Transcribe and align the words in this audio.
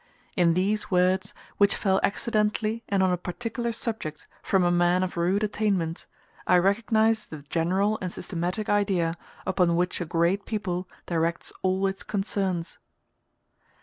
In 0.35 0.55
these 0.55 0.89
words, 0.89 1.31
which 1.57 1.75
fell 1.75 1.99
accidentally 2.03 2.83
and 2.89 3.03
on 3.03 3.11
a 3.11 3.17
particular 3.17 3.71
subject 3.71 4.25
from 4.41 4.63
a 4.63 4.71
man 4.71 5.03
of 5.03 5.15
rude 5.15 5.43
attainments, 5.43 6.07
I 6.47 6.57
recognize 6.57 7.27
the 7.27 7.43
general 7.43 7.99
and 8.01 8.11
systematic 8.11 8.67
idea 8.67 9.13
upon 9.45 9.75
which 9.75 10.01
a 10.01 10.05
great 10.05 10.47
people 10.47 10.89
directs 11.05 11.53
all 11.61 11.85
its 11.85 12.01
concerns. 12.01 12.79